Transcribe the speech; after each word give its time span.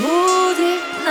부딪나. 0.00 1.10